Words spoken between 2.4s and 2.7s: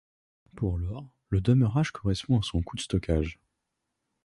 son